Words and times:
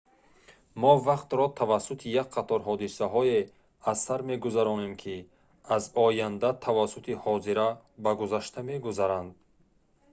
мо 0.83 0.91
вақтро 1.07 1.43
тавассути 1.59 2.05
як 2.21 2.27
қатор 2.37 2.59
ҳодисаҳое 2.69 3.39
аз 3.91 3.97
сар 4.07 4.19
мегузаронем 4.31 4.93
ки 5.01 5.15
аз 5.75 5.83
оянда 6.05 6.49
тавассути 6.65 7.11
ҳозира 7.23 7.67
ба 8.03 8.11
гузашта 8.21 8.59
мегузаранд 8.71 9.31